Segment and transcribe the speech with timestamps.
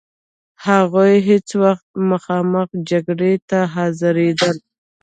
[0.65, 4.57] هغوی هیڅ وخت مخامخ جګړې ته حاضرېدل.